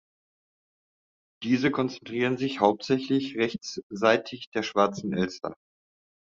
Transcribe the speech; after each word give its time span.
Diese 1.43 1.69
konzentrieren 1.69 2.35
sich 2.35 2.59
hauptsächlich 2.59 3.37
rechtsseitig 3.37 4.49
der 4.49 4.63
Schwarzen 4.63 5.13
Elster. 5.13 5.53